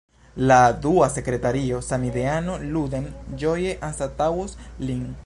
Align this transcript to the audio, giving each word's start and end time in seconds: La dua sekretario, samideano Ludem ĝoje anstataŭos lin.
La 0.51 0.71
dua 0.85 1.09
sekretario, 1.15 1.81
samideano 1.89 2.57
Ludem 2.77 3.05
ĝoje 3.45 3.77
anstataŭos 3.91 4.61
lin. 4.89 5.05